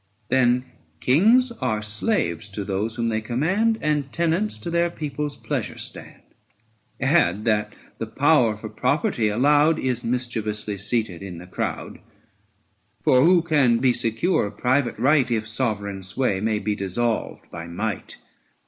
Then 0.29 0.65
kings 0.99 1.51
are 1.61 1.83
slaves 1.83 2.49
to 2.49 2.63
those 2.63 2.95
whom 2.95 3.09
they 3.09 3.21
command 3.21 3.75
775 3.75 3.91
And 4.05 4.11
tenants 4.11 4.57
to 4.57 4.71
their 4.71 4.89
people's 4.89 5.35
pleasure 5.35 5.77
stand. 5.77 6.23
Add 6.99 7.45
that 7.45 7.71
the 7.99 8.07
power, 8.07 8.57
for 8.57 8.67
property 8.67 9.27
allowed, 9.29 9.77
Is 9.77 10.03
mischievously 10.03 10.79
seated 10.79 11.21
in 11.21 11.37
the 11.37 11.45
crowd; 11.45 11.99
For 13.03 13.21
who 13.23 13.43
can 13.43 13.77
be 13.77 13.93
secure 13.93 14.47
of 14.47 14.57
private 14.57 14.97
right, 14.97 15.29
If 15.29 15.47
sovereign 15.47 16.01
sway 16.01 16.39
may 16.41 16.57
be 16.57 16.73
dissolved 16.73 17.45
by 17.51 17.67
might? 17.67 18.17